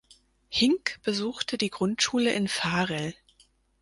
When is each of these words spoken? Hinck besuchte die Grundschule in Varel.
Hinck 0.49 0.99
besuchte 1.03 1.59
die 1.59 1.69
Grundschule 1.69 2.33
in 2.33 2.47
Varel. 2.49 3.13